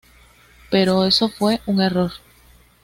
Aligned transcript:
Pero 0.71 1.05
eso 1.05 1.29
fue 1.29 1.61
un 1.67 1.79
error. 1.79 2.11